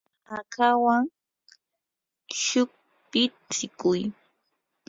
[0.29, 1.03] hakawan
[2.41, 4.01] shuqpitsikuy.